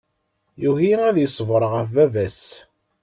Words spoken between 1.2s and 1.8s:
iṣber